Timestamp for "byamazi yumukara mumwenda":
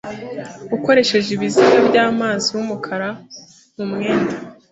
1.87-4.35